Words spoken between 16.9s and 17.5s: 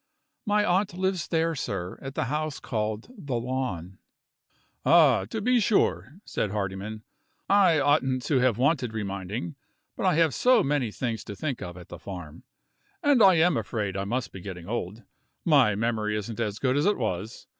was.